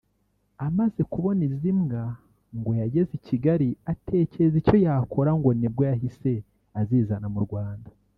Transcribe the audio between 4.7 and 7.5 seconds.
yakora ngo nibwo yahise azizana mu